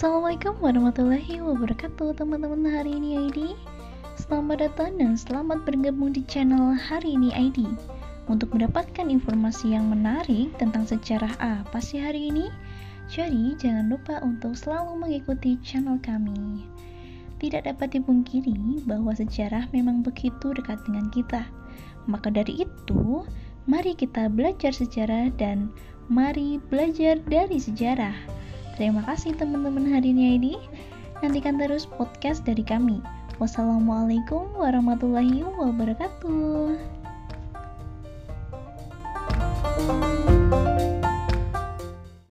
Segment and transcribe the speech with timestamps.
[0.00, 2.64] Assalamualaikum warahmatullahi wabarakatuh teman-teman.
[2.64, 3.52] Hari ini ID
[4.16, 7.68] Selamat datang dan selamat bergabung di channel hari ini ID
[8.24, 12.48] Untuk mendapatkan informasi yang menarik tentang sejarah apa sih hari ini
[13.12, 16.64] Jadi jangan lupa untuk selalu mengikuti channel kami.
[17.36, 21.44] Tidak dapat dipungkiri bahwa sejarah memang begitu dekat dengan kita.
[22.08, 23.28] Maka dari itu,
[23.68, 25.68] mari kita belajar sejarah dan
[26.08, 28.39] mari belajar dari sejarah
[28.80, 30.56] Terima kasih teman-teman hari ini.
[31.20, 33.04] Nantikan terus podcast dari kami.
[33.36, 36.99] Wassalamualaikum warahmatullahi wabarakatuh.